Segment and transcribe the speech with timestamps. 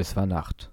[0.00, 0.70] Es war Nacht.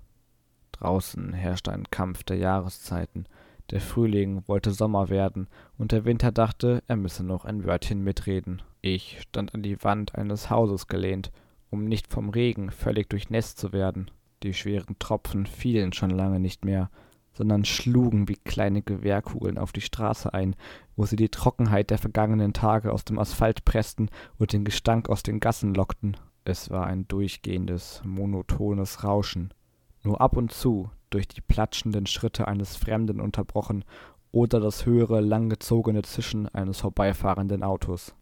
[0.74, 3.26] Draußen herrschte ein Kampf der Jahreszeiten.
[3.72, 5.48] Der Frühling wollte Sommer werden,
[5.80, 8.62] und der Winter dachte, er müsse noch ein Wörtchen mitreden.
[8.82, 11.32] Ich stand an die Wand eines Hauses gelehnt,
[11.72, 14.12] um nicht vom Regen völlig durchnässt zu werden.
[14.44, 16.92] Die schweren Tropfen fielen schon lange nicht mehr,
[17.34, 20.56] sondern schlugen wie kleine Gewehrkugeln auf die Straße ein,
[20.96, 25.24] wo sie die Trockenheit der vergangenen Tage aus dem Asphalt pressten und den Gestank aus
[25.24, 26.16] den Gassen lockten.
[26.48, 29.52] Es war ein durchgehendes, monotones Rauschen,
[30.04, 33.84] nur ab und zu durch die platschenden Schritte eines Fremden unterbrochen
[34.32, 38.14] oder das höhere, langgezogene Zischen eines vorbeifahrenden Autos.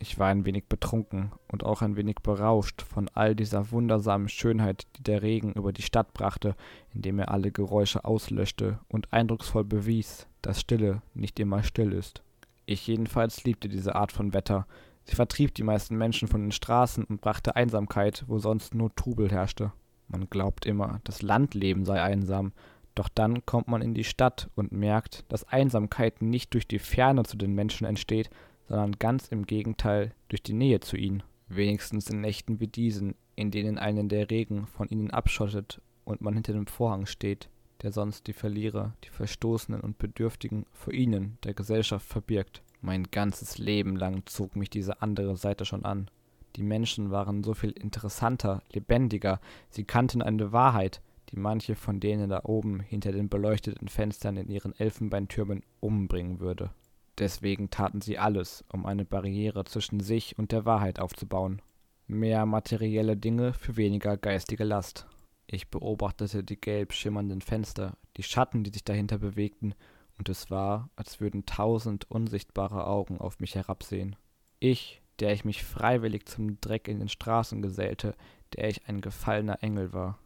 [0.00, 4.86] Ich war ein wenig betrunken und auch ein wenig berauscht von all dieser wundersamen Schönheit,
[4.96, 6.56] die der Regen über die Stadt brachte,
[6.94, 12.22] indem er alle Geräusche auslöschte und eindrucksvoll bewies, dass Stille nicht immer still ist.
[12.64, 14.66] Ich jedenfalls liebte diese Art von Wetter,
[15.08, 19.30] Sie vertrieb die meisten Menschen von den Straßen und brachte Einsamkeit, wo sonst nur Trubel
[19.30, 19.72] herrschte.
[20.06, 22.52] Man glaubt immer, das Landleben sei einsam,
[22.94, 27.22] doch dann kommt man in die Stadt und merkt, dass Einsamkeit nicht durch die Ferne
[27.22, 28.28] zu den Menschen entsteht,
[28.68, 31.22] sondern ganz im Gegenteil durch die Nähe zu ihnen.
[31.48, 36.34] Wenigstens in Nächten wie diesen, in denen einen der Regen von ihnen abschottet und man
[36.34, 37.48] hinter dem Vorhang steht,
[37.80, 42.62] der sonst die Verlierer, die Verstoßenen und Bedürftigen vor ihnen, der Gesellschaft, verbirgt.
[42.80, 46.10] Mein ganzes Leben lang zog mich diese andere Seite schon an.
[46.56, 49.40] Die Menschen waren so viel interessanter, lebendiger,
[49.70, 54.48] sie kannten eine Wahrheit, die manche von denen da oben hinter den beleuchteten Fenstern in
[54.48, 56.70] ihren Elfenbeintürmen umbringen würde.
[57.18, 61.60] Deswegen taten sie alles, um eine Barriere zwischen sich und der Wahrheit aufzubauen.
[62.06, 65.06] Mehr materielle Dinge für weniger geistige Last.
[65.46, 69.74] Ich beobachtete die gelb schimmernden Fenster, die Schatten, die sich dahinter bewegten,
[70.18, 74.16] und es war, als würden tausend unsichtbare Augen auf mich herabsehen.
[74.58, 78.14] Ich, der ich mich freiwillig zum Dreck in den Straßen gesellte,
[78.54, 80.18] der ich ein gefallener Engel war.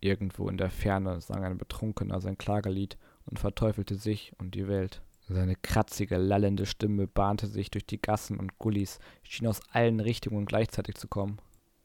[0.00, 5.02] Irgendwo in der Ferne sang ein Betrunkener sein Klagelied und verteufelte sich und die Welt.
[5.28, 10.46] Seine kratzige, lallende Stimme bahnte sich durch die Gassen und Gullis, schien aus allen Richtungen
[10.46, 11.38] gleichzeitig zu kommen.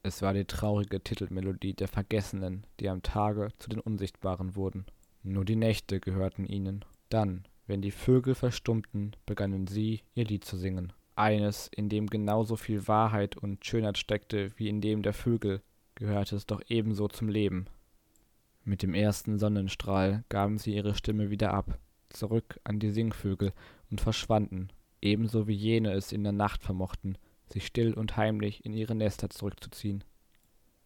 [0.03, 4.85] Es war die traurige Titelmelodie der Vergessenen, die am Tage zu den Unsichtbaren wurden.
[5.23, 6.85] Nur die Nächte gehörten ihnen.
[7.09, 10.91] Dann, wenn die Vögel verstummten, begannen sie, ihr Lied zu singen.
[11.15, 15.61] Eines, in dem genauso viel Wahrheit und Schönheit steckte wie in dem der Vögel,
[15.95, 17.67] gehörte es doch ebenso zum Leben.
[18.65, 23.53] Mit dem ersten Sonnenstrahl gaben sie ihre Stimme wieder ab, zurück an die Singvögel
[23.89, 24.67] und verschwanden,
[25.01, 27.17] ebenso wie jene es in der Nacht vermochten,
[27.53, 30.03] sich still und heimlich in ihre Nester zurückzuziehen.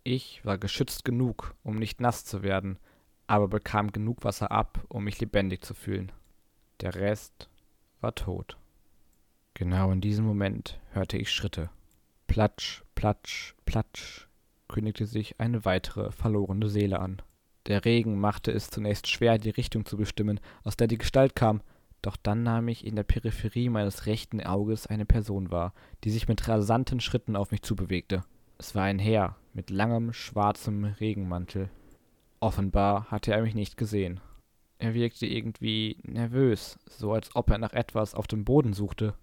[0.03, 2.77] Ich war geschützt genug, um nicht nass zu werden,
[3.25, 6.11] aber bekam genug Wasser ab, um mich lebendig zu fühlen.
[6.81, 7.49] Der Rest
[8.01, 8.57] war tot.
[9.53, 11.69] Genau in diesem Moment hörte ich Schritte.
[12.27, 14.27] Platsch, platsch, platsch
[14.67, 17.21] kündigte sich eine weitere verlorene Seele an.
[17.67, 21.61] Der Regen machte es zunächst schwer, die Richtung zu bestimmen, aus der die Gestalt kam,
[22.01, 26.27] doch dann nahm ich in der Peripherie meines rechten Auges eine Person wahr, die sich
[26.27, 28.23] mit rasanten Schritten auf mich zubewegte.
[28.57, 31.69] Es war ein Herr mit langem, schwarzem Regenmantel.
[32.39, 34.19] Offenbar hatte er mich nicht gesehen.
[34.77, 39.13] Er wirkte irgendwie nervös, so als ob er nach etwas auf dem Boden suchte.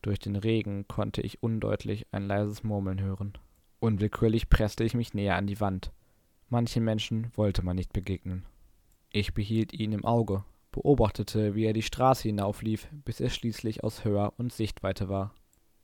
[0.00, 3.34] Durch den Regen konnte ich undeutlich ein leises Murmeln hören.
[3.78, 5.92] Unwillkürlich presste ich mich näher an die Wand.
[6.48, 8.44] Manchen Menschen wollte man nicht begegnen.
[9.10, 14.04] Ich behielt ihn im Auge, beobachtete, wie er die Straße hinauflief, bis er schließlich aus
[14.04, 15.34] Hör- und Sichtweite war.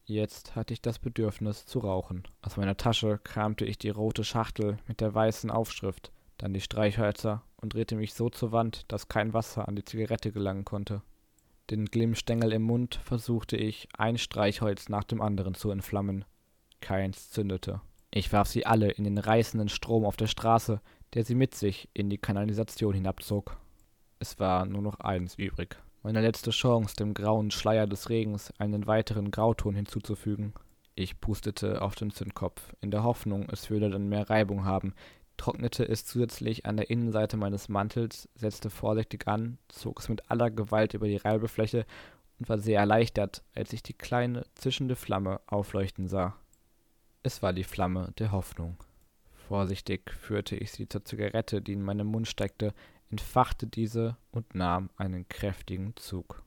[0.04, 2.26] Jetzt hatte ich das Bedürfnis zu rauchen.
[2.40, 7.42] Aus meiner Tasche kramte ich die rote Schachtel mit der weißen Aufschrift, dann die Streichhölzer
[7.56, 11.02] und drehte mich so zur Wand, dass kein Wasser an die Zigarette gelangen konnte.
[11.70, 16.24] Den Glimmstängel im Mund versuchte ich, ein Streichholz nach dem anderen zu entflammen.
[16.80, 17.82] Keins zündete.
[18.10, 20.80] Ich warf sie alle in den reißenden Strom auf der Straße,
[21.12, 23.58] der sie mit sich in die Kanalisation hinabzog.
[24.18, 25.76] Es war nur noch eins übrig.
[26.02, 30.54] Meine letzte Chance, dem grauen Schleier des Regens einen weiteren Grauton hinzuzufügen.
[30.94, 34.94] Ich pustete auf den Zündkopf, in der Hoffnung, es würde dann mehr Reibung haben,
[35.48, 40.50] trocknete es zusätzlich an der Innenseite meines Mantels, setzte vorsichtig an, zog es mit aller
[40.50, 41.86] Gewalt über die Reibefläche
[42.38, 46.36] und war sehr erleichtert, als ich die kleine, zischende Flamme aufleuchten sah.
[47.22, 48.76] Es war die Flamme der Hoffnung.
[49.48, 52.74] Vorsichtig führte ich sie zur Zigarette, die in meinem Mund steckte,
[53.10, 56.42] entfachte diese und nahm einen kräftigen Zug.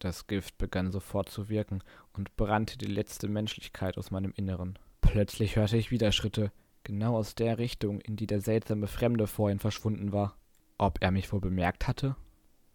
[0.00, 4.76] Das Gift begann sofort zu wirken und brannte die letzte Menschlichkeit aus meinem Inneren.
[5.02, 6.50] Plötzlich hörte ich wieder Schritte,
[6.84, 10.36] genau aus der Richtung, in die der seltsame Fremde vorhin verschwunden war.
[10.78, 12.16] Ob er mich wohl bemerkt hatte?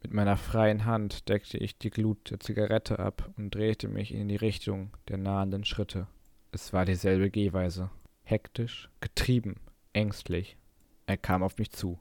[0.01, 4.29] Mit meiner freien Hand deckte ich die Glut der Zigarette ab und drehte mich in
[4.29, 6.07] die Richtung der nahenden Schritte.
[6.51, 7.89] Es war dieselbe Gehweise.
[8.23, 9.55] Hektisch, getrieben,
[9.93, 10.57] ängstlich.
[11.05, 11.99] Er kam auf mich zu.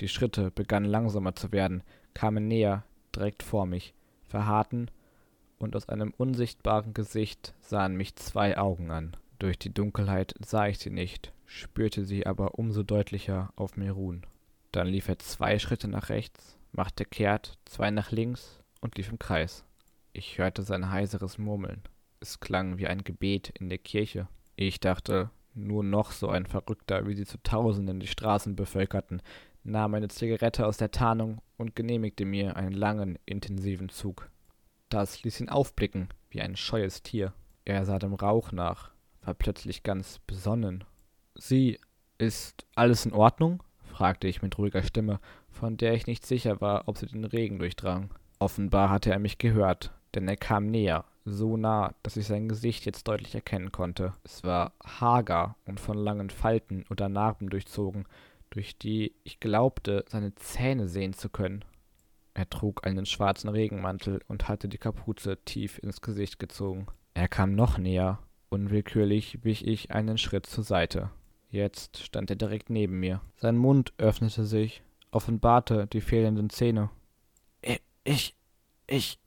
[0.00, 1.82] Die Schritte begannen langsamer zu werden,
[2.14, 3.94] kamen näher, direkt vor mich,
[4.26, 4.90] verharrten,
[5.58, 9.16] und aus einem unsichtbaren Gesicht sahen mich zwei Augen an.
[9.38, 14.26] Durch die Dunkelheit sah ich sie nicht, spürte sie aber umso deutlicher auf mir ruhen.
[14.72, 19.18] Dann lief er zwei Schritte nach rechts, machte kehrt, zwei nach links und lief im
[19.18, 19.64] Kreis.
[20.12, 21.82] Ich hörte sein heiseres Murmeln.
[22.20, 24.28] Es klang wie ein Gebet in der Kirche.
[24.56, 29.22] Ich dachte, nur noch so ein Verrückter, wie sie zu Tausenden die Straßen bevölkerten,
[29.62, 34.30] nahm eine Zigarette aus der Tarnung und genehmigte mir einen langen, intensiven Zug.
[34.88, 37.32] Das ließ ihn aufblicken, wie ein scheues Tier.
[37.64, 38.90] Er sah dem Rauch nach,
[39.22, 40.84] war plötzlich ganz besonnen.
[41.36, 41.78] Sie,
[42.18, 43.62] ist alles in Ordnung?
[43.82, 45.20] fragte ich mit ruhiger Stimme,
[45.50, 48.10] von der ich nicht sicher war, ob sie den Regen durchdrang.
[48.38, 52.84] Offenbar hatte er mich gehört, denn er kam näher, so nah, dass ich sein Gesicht
[52.86, 54.12] jetzt deutlich erkennen konnte.
[54.24, 58.06] Es war hager und von langen Falten oder Narben durchzogen,
[58.50, 61.64] durch die ich glaubte, seine Zähne sehen zu können.
[62.34, 66.86] Er trug einen schwarzen Regenmantel und hatte die Kapuze tief ins Gesicht gezogen.
[67.14, 68.18] Er kam noch näher.
[68.48, 71.10] Unwillkürlich wich ich einen Schritt zur Seite.
[71.54, 73.20] Jetzt stand er direkt neben mir.
[73.36, 76.90] Sein Mund öffnete sich, offenbarte die fehlenden Zähne.
[78.02, 78.34] Ich,
[78.88, 79.20] ich,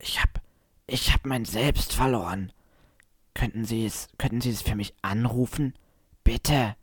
[0.00, 0.42] ich hab,
[0.88, 2.50] ich hab mein Selbst verloren.
[3.34, 5.74] Könnten Sie es, könnten Sie es für mich anrufen?
[6.24, 6.74] Bitte.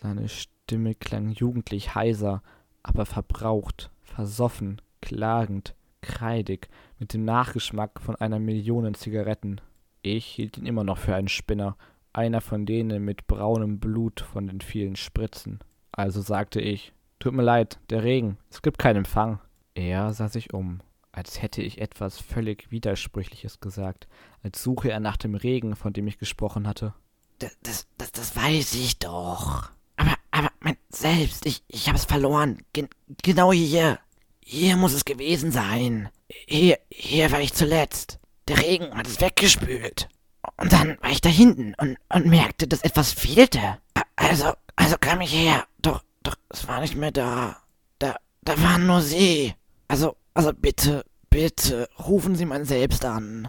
[0.00, 2.44] Seine Stimme klang jugendlich heiser,
[2.84, 6.68] aber verbraucht, versoffen, klagend, kreidig,
[7.00, 9.60] mit dem Nachgeschmack von einer Million Zigaretten.
[10.02, 11.76] Ich hielt ihn immer noch für einen Spinner,
[12.18, 15.60] einer von denen mit braunem Blut von den vielen Spritzen.
[15.92, 19.38] Also sagte ich, tut mir leid, der Regen, es gibt keinen Empfang.
[19.74, 20.80] Er sah sich um,
[21.12, 24.08] als hätte ich etwas völlig Widersprüchliches gesagt,
[24.42, 26.92] als suche er nach dem Regen, von dem ich gesprochen hatte.
[27.38, 29.70] Das, das, das, das weiß ich doch.
[29.96, 32.58] Aber, aber mein Selbst, ich, ich hab's verloren.
[32.72, 32.88] Gen
[33.22, 34.00] genau hier.
[34.40, 36.08] Hier muss es gewesen sein.
[36.28, 38.18] Hier, hier war ich zuletzt.
[38.48, 40.08] Der Regen hat es weggespült.
[40.56, 43.78] Und dann war ich da hinten und, und merkte, dass etwas fehlte.
[44.16, 45.66] Also, also kam ich her.
[45.80, 47.56] Doch, doch, es war nicht mehr da.
[47.98, 49.54] Da, da waren nur Sie.
[49.88, 53.48] Also, also bitte, bitte, rufen Sie mein Selbst an.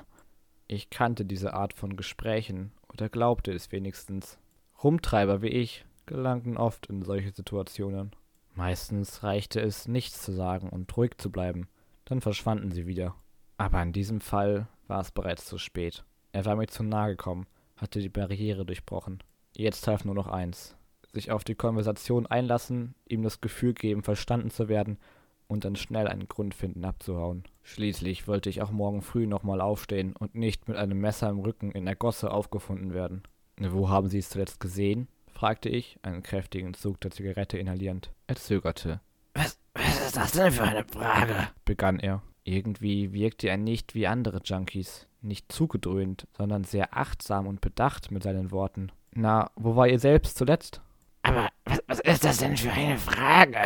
[0.67, 4.37] Ich kannte diese Art von Gesprächen oder glaubte es wenigstens.
[4.83, 8.11] Rumtreiber wie ich gelangten oft in solche Situationen.
[8.55, 11.67] Meistens reichte es, nichts zu sagen und ruhig zu bleiben,
[12.05, 13.15] dann verschwanden sie wieder.
[13.57, 16.03] Aber in diesem Fall war es bereits zu spät.
[16.31, 19.23] Er war mir zu nahe gekommen, hatte die Barriere durchbrochen.
[19.55, 20.75] Jetzt half nur noch eins.
[21.11, 24.99] Sich auf die Konversation einlassen, ihm das Gefühl geben, verstanden zu werden
[25.47, 27.43] und dann schnell einen Grund finden, abzuhauen.
[27.63, 31.71] Schließlich wollte ich auch morgen früh nochmal aufstehen und nicht mit einem Messer im Rücken
[31.71, 33.23] in der Gosse aufgefunden werden.
[33.57, 35.07] Wo haben Sie es zuletzt gesehen?
[35.33, 38.11] fragte ich, einen kräftigen Zug der Zigarette inhalierend.
[38.27, 39.01] Er zögerte.
[39.33, 41.49] Was, was ist das denn für eine Frage?
[41.65, 42.21] begann er.
[42.43, 48.23] Irgendwie wirkte er nicht wie andere Junkies, nicht zugedröhnt, sondern sehr achtsam und bedacht mit
[48.23, 48.91] seinen Worten.
[49.13, 50.81] Na, wo war ihr selbst zuletzt?
[51.23, 53.59] Aber was, was ist das denn für eine Frage?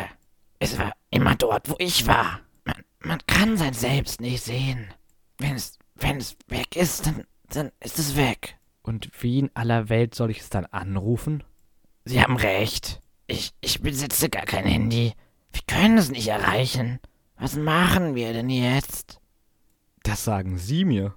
[0.60, 2.40] Es war immer dort, wo ich war.
[2.66, 4.94] Man, man kann sein Selbst nicht sehen.
[5.38, 8.58] Wenn es, wenn es weg ist, dann, dann ist es weg.
[8.82, 11.44] Und wie in aller Welt soll ich es dann anrufen?
[12.06, 13.02] Sie haben recht.
[13.28, 15.14] Ich, ich besitze gar kein Handy.
[15.52, 17.00] Wir können es nicht erreichen.
[17.38, 19.20] Was machen wir denn jetzt?
[20.04, 21.16] Das sagen Sie mir.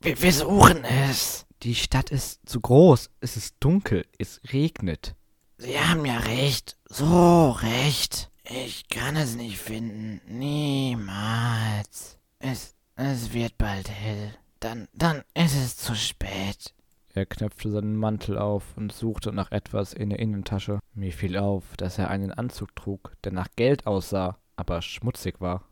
[0.00, 1.44] Wir, wir, suchen es.
[1.64, 3.10] Die Stadt ist zu groß.
[3.20, 4.06] Es ist dunkel.
[4.16, 5.16] Es regnet.
[5.56, 6.76] Sie haben ja recht.
[6.88, 8.30] So recht.
[8.44, 10.20] Ich kann es nicht finden.
[10.26, 12.16] Niemals.
[12.38, 14.34] Es, es wird bald hell.
[14.60, 16.74] Dann, dann ist es zu spät.
[17.14, 20.78] Er knöpfte seinen Mantel auf und suchte nach etwas in der Innentasche.
[20.94, 25.64] Mir fiel auf, dass er einen Anzug trug, der nach Geld aussah, aber schmutzig war.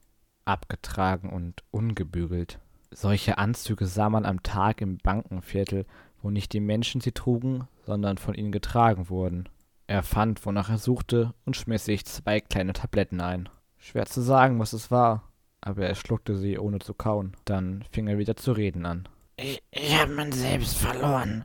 [0.44, 2.58] Abgetragen und ungebügelt.
[2.98, 5.84] Solche Anzüge sah man am Tag im Bankenviertel,
[6.22, 9.50] wo nicht die Menschen sie trugen, sondern von ihnen getragen wurden.
[9.86, 13.50] Er fand, wonach er suchte, und schmiss sich zwei kleine Tabletten ein.
[13.76, 15.24] Schwer zu sagen, was es war,
[15.60, 17.36] aber er schluckte sie, ohne zu kauen.
[17.44, 19.06] Dann fing er wieder zu reden an.
[19.36, 21.44] Ich, ich habe mein Selbst verloren.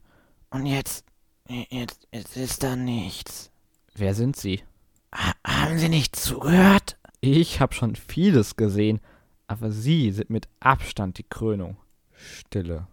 [0.51, 1.03] Und jetzt,
[1.49, 3.51] jetzt, jetzt ist da nichts.
[3.93, 4.63] Wer sind Sie?
[5.13, 6.97] Ha haben Sie nicht zugehört?
[7.19, 9.01] Ich habe schon vieles gesehen,
[9.51, 11.75] aber Sie sind mit Abstand die Krönung.
[12.13, 12.87] Stille,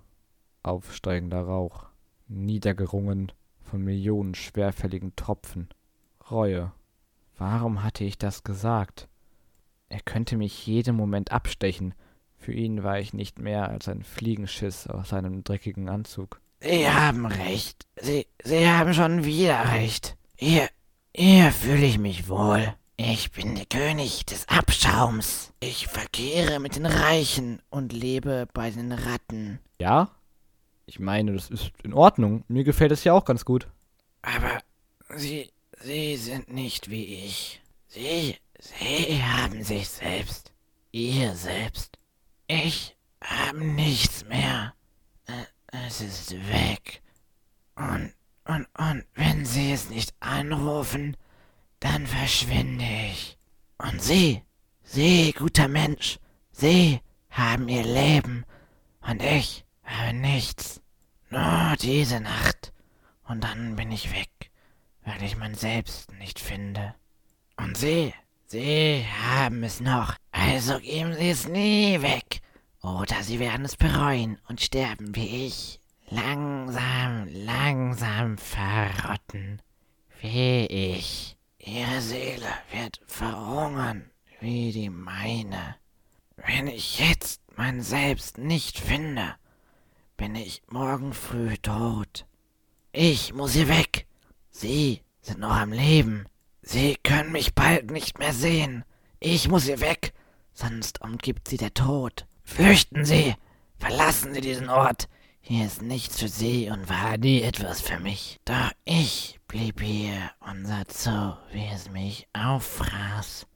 [0.64, 1.86] aufsteigender Rauch,
[2.26, 3.30] niedergerungen
[3.62, 5.68] von Millionen schwerfälligen Tropfen.
[6.30, 6.72] Reue.
[7.36, 9.08] Warum hatte ich das gesagt?
[9.88, 11.94] Er könnte mich jeden Moment abstechen,
[12.36, 16.40] für ihn war ich nicht mehr als ein Fliegenschiss aus seinem dreckigen Anzug.
[16.60, 17.86] Sie haben recht.
[18.00, 20.16] Sie, Sie haben schon wieder recht.
[20.36, 20.68] Hier,
[21.14, 22.74] Hier fühle ich mich wohl.
[23.00, 25.52] Ich bin der König des Abschaums.
[25.60, 29.60] Ich verkehre mit den Reichen und lebe bei den Ratten.
[29.80, 30.10] Ja?
[30.86, 32.44] Ich meine, das ist in Ordnung.
[32.48, 33.68] Mir gefällt es ja auch ganz gut.
[34.22, 34.58] Aber
[35.16, 35.48] Sie,
[35.80, 37.60] Sie sind nicht wie ich.
[37.86, 40.50] Sie, Sie haben sich selbst.
[40.90, 41.98] Ihr selbst.
[42.48, 44.74] Ich habe nichts mehr.
[45.26, 45.44] Äh,
[45.86, 47.00] Es ist weg.
[47.76, 48.12] Und,
[48.44, 51.16] und, und wenn Sie es nicht anrufen,
[51.80, 53.38] dann verschwinde ich.
[53.78, 54.42] Und Sie,
[54.82, 56.18] Sie, guter Mensch,
[56.50, 58.44] Sie haben Ihr Leben
[59.00, 60.80] und ich habe nichts.
[61.30, 62.72] Nur diese Nacht.
[63.28, 64.50] Und dann bin ich weg,
[65.04, 66.94] weil ich mein Selbst nicht finde.
[67.56, 68.14] Und Sie,
[68.46, 70.14] Sie haben es noch.
[70.32, 72.40] Also geben Sie es nie weg.
[72.82, 75.80] Oder Sie werden es bereuen und sterben wie ich.
[76.10, 79.60] Langsam, langsam verrotten.
[80.20, 81.37] Wie ich.
[81.58, 84.10] Ihre Seele wird verhungern
[84.40, 85.76] wie die meine.
[86.36, 89.34] Wenn ich jetzt mein Selbst nicht finde,
[90.16, 92.26] bin ich morgen früh tot.
[92.92, 94.06] Ich muss hier weg.
[94.50, 96.26] Sie sind noch am Leben.
[96.62, 98.84] Sie können mich bald nicht mehr sehen.
[99.18, 100.14] Ich muss hier weg,
[100.52, 102.26] sonst umgibt sie der Tod.
[102.44, 103.34] Flüchten Sie!
[103.78, 105.08] Verlassen Sie diesen Ort.
[105.50, 108.36] Hier ist nichts für Sie und war nie etwas für mich.
[108.44, 110.30] Doch ich blieb hier
[110.62, 113.46] sah zu, wie es mich auffraß.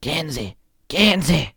[0.00, 0.54] Gehen Sie!
[0.88, 1.48] Gehen Sie!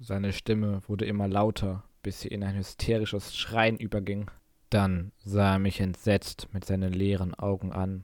[0.00, 4.32] Seine Stimme wurde immer lauter, bis sie in ein hysterisches Schreien überging.
[4.68, 8.02] Dann sah er mich entsetzt mit seinen leeren Augen an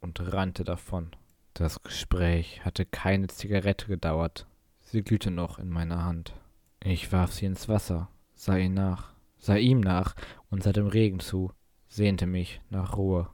[0.00, 1.10] und rannte davon.
[1.54, 4.46] Das Gespräch hatte keine Zigarette gedauert.
[4.78, 6.34] Sie glühte noch in meiner Hand.
[6.84, 10.14] Ich warf sie ins Wasser, sah ihn nach, sah ihm nach
[10.50, 11.52] und sah dem Regen zu,
[11.88, 13.28] sehnte mich nach Ruhe.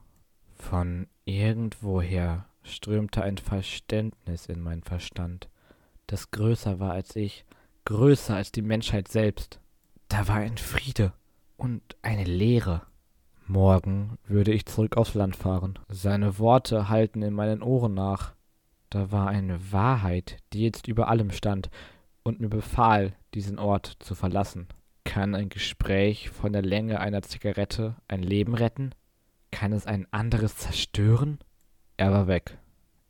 [0.55, 5.49] Von irgendwoher strömte ein Verständnis in meinen Verstand,
[6.07, 7.45] das größer war als ich,
[7.85, 9.59] größer als die Menschheit selbst.
[10.07, 11.13] Da war ein Friede
[11.57, 12.81] und eine Leere.
[13.47, 15.79] Morgen würde ich zurück aufs Land fahren.
[15.89, 18.33] Seine Worte hallten in meinen Ohren nach.
[18.89, 21.69] Da war eine Wahrheit, die jetzt über allem stand
[22.23, 24.67] und mir befahl, diesen Ort zu verlassen.
[25.13, 28.95] Kann ein Gespräch von der Länge einer Zigarette ein Leben retten?
[29.51, 31.37] Kann es ein anderes zerstören?
[31.97, 32.57] Er war weg.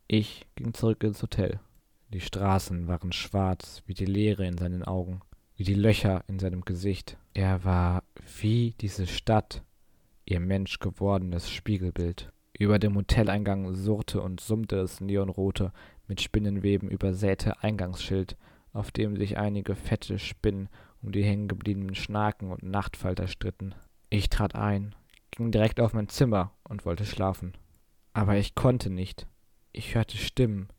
[0.10, 1.62] Ich ging zurück ins Hotel.
[2.10, 5.22] Die Straßen waren schwarz wie die Leere in seinen Augen,
[5.56, 7.18] wie die Löcher in seinem Gesicht.
[7.34, 8.04] Er war
[8.42, 9.64] wie diese Stadt,
[10.26, 12.34] ihr menschgewordenes Spiegelbild.
[12.52, 15.72] Über dem Hoteleingang surrte und summte das neonrote,
[16.10, 18.36] mit Spinnenweben übersäte Eingangsschild,
[18.74, 20.68] auf dem sich einige fette Spinnen
[21.04, 23.76] um die hängengebliebenen Schnaken und Nachtfalter stritten.
[24.10, 24.96] Ich trat ein,
[25.32, 27.54] ging direkt auf mein Zimmer und wollte schlafen.
[28.14, 29.28] Aber ich konnte nicht.
[29.72, 30.70] Ich hörte Stimmen,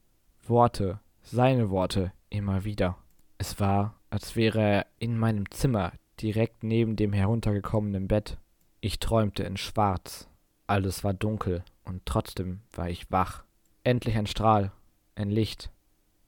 [0.47, 2.97] Worte, seine Worte immer wieder.
[3.39, 8.39] Es war, als wäre er in meinem Zimmer, direkt neben dem heruntergekommenen Bett.
[8.81, 10.29] Ich träumte in Schwarz.
[10.67, 13.45] Alles war dunkel und trotzdem war ich wach.
[13.83, 14.73] Endlich ein Strahl,
[15.15, 15.71] ein Licht,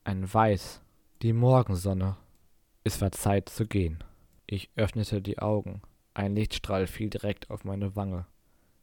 [0.04, 0.82] ein Weiß,
[1.22, 2.16] die Morgensonne.
[2.86, 4.04] Es war Zeit zu gehen.
[4.46, 5.82] Ich öffnete die Augen.
[6.14, 8.26] Ein Lichtstrahl fiel direkt auf meine Wange.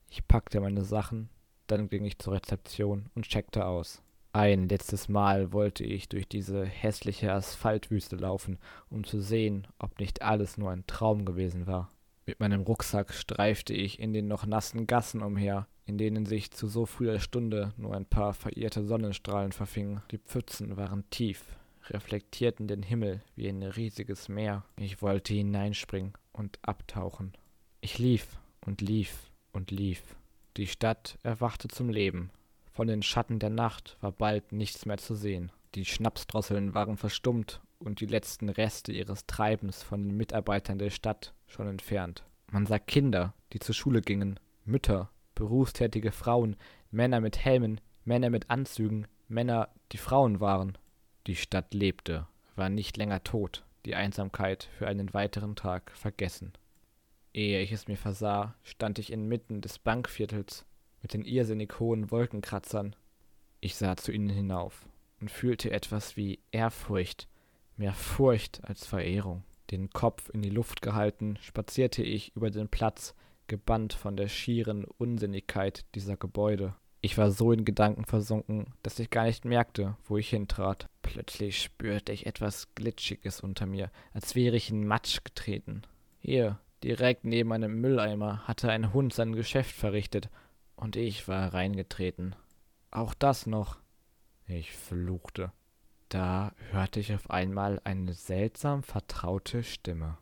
[0.10, 1.30] Ich packte meine Sachen,
[1.68, 4.02] dann ging ich zur Rezeption und checkte aus.
[4.34, 10.22] Ein letztes Mal wollte ich durch diese hässliche Asphaltwüste laufen, um zu sehen, ob nicht
[10.22, 11.90] alles nur ein Traum gewesen war.
[12.26, 16.68] Mit meinem Rucksack streifte ich in den noch nassen Gassen umher, in denen sich zu
[16.68, 20.02] so früher Stunde nur ein paar verirrte Sonnenstrahlen verfingen.
[20.12, 21.46] Die Pfützen waren tief,
[21.90, 24.64] reflektierten den Himmel wie ein riesiges Meer.
[24.78, 27.34] Ich wollte hineinspringen und abtauchen.
[27.82, 30.02] Ich lief und lief und lief.
[30.58, 32.30] Die Stadt erwachte zum Leben.
[32.72, 35.52] Von den Schatten der Nacht war bald nichts mehr zu sehen.
[35.76, 41.34] Die Schnapsdrosseln waren verstummt und die letzten Reste ihres Treibens von den Mitarbeitern der Stadt
[41.48, 42.24] schon entfernt.
[42.52, 46.56] Man sah Kinder, die zur Schule gingen, Mütter, berufstätige Frauen,
[46.92, 50.78] Männer mit Helmen, Männer mit Anzügen, Männer, die Frauen waren.
[51.26, 56.52] Die Stadt lebte, war nicht länger tot, die Einsamkeit für einen weiteren Tag vergessen.
[57.34, 60.66] Ehe ich es mir versah, stand ich inmitten des Bankviertels
[61.02, 62.96] mit den irrsinnig hohen Wolkenkratzern.
[63.62, 64.86] Ich sah zu ihnen hinauf
[65.22, 67.30] und fühlte etwas wie Ehrfurcht,
[67.78, 69.44] mehr Furcht als Verehrung.
[69.72, 73.16] Den Kopf in die Luft gehalten, spazierte ich über den Platz,
[73.48, 76.76] gebannt von der schieren Unsinnigkeit dieser Gebäude.
[77.06, 80.88] Ich war so in Gedanken versunken, dass ich gar nicht merkte, wo ich hintrat.
[81.02, 85.82] Plötzlich spürte ich etwas Glitschiges unter mir, als wäre ich in Matsch getreten.
[86.20, 90.30] Hier, direkt neben einem Mülleimer, hatte ein Hund sein Geschäft verrichtet,
[90.78, 92.38] und ich war reingetreten.
[92.90, 93.80] Auch das noch.
[94.48, 95.52] Ich fluchte.
[96.08, 100.18] Da hörte ich auf einmal eine seltsam vertraute Stimme.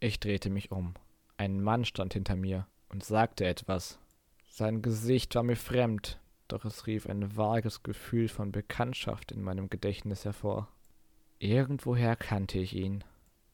[0.00, 0.92] Ich drehte mich um.
[1.38, 3.98] Ein Mann stand hinter mir und sagte etwas.
[4.56, 9.68] Sein Gesicht war mir fremd, doch es rief ein vages Gefühl von Bekanntschaft in meinem
[9.68, 10.68] Gedächtnis hervor.
[11.40, 13.02] Irgendwoher kannte ich ihn.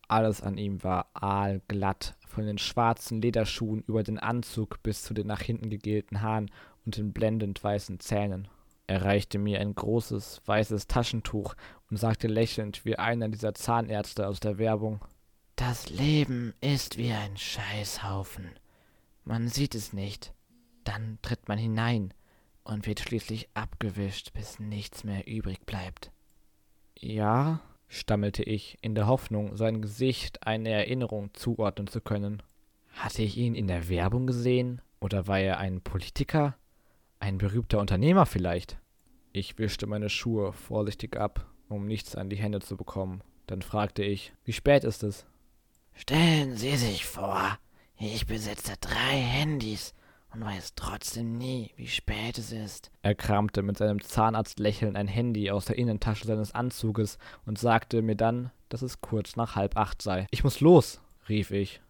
[0.08, 5.26] Alles an ihm war aalglatt, von den schwarzen Lederschuhen über den Anzug bis zu den
[5.26, 6.50] nach hinten gegelten Haaren
[6.84, 8.48] und den blendend weißen Zähnen.
[8.86, 11.54] Er reichte mir ein großes, weißes Taschentuch
[11.90, 15.02] und sagte lächelnd wie einer dieser Zahnärzte aus der Werbung.
[15.56, 18.50] Das Leben ist wie ein Scheißhaufen.
[19.24, 20.34] Man sieht es nicht.
[20.84, 22.14] Dann tritt man hinein
[22.64, 26.10] und wird schließlich abgewischt, bis nichts mehr übrig bleibt.
[26.98, 32.42] Ja, stammelte ich, in der Hoffnung, sein Gesicht eine Erinnerung zuordnen zu können.
[32.92, 34.82] Hatte ich ihn in der Werbung gesehen?
[35.00, 36.56] Oder war er ein Politiker?
[37.18, 38.78] Ein berühmter Unternehmer vielleicht?
[39.32, 43.22] Ich wischte meine Schuhe vorsichtig ab, um nichts an die Hände zu bekommen.
[43.46, 45.26] Dann fragte ich, wie spät ist es?
[45.94, 47.58] Stellen Sie sich vor,
[47.98, 49.94] ich besitze drei Handys
[50.32, 52.90] und weiß trotzdem nie, wie spät es ist.
[53.02, 58.16] Er kramte mit seinem Zahnarztlächeln ein Handy aus der Innentasche seines Anzuges und sagte mir
[58.16, 60.26] dann, dass es kurz nach halb acht sei.
[60.30, 61.80] Ich muss los, rief ich.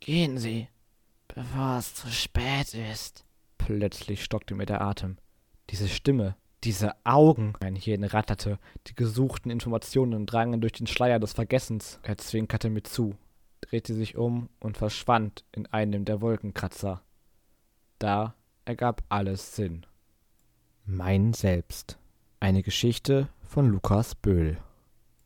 [0.00, 0.68] Gehen Sie,
[1.28, 3.24] bevor es zu spät ist.
[3.58, 5.16] Plötzlich stockte mir der Atem.
[5.70, 7.54] Diese Stimme, diese Augen.
[7.60, 11.98] Mein Hirn ratterte, die gesuchten Informationen drangen durch den Schleier des Vergessens.
[12.02, 13.16] Er zwinkerte mir zu,
[13.60, 17.02] drehte sich um und verschwand in einem der Wolkenkratzer.
[17.98, 18.34] Da
[18.64, 19.86] ergab alles Sinn.
[20.84, 21.98] Mein Selbst.
[22.40, 24.58] Eine Geschichte von Lukas Böhl.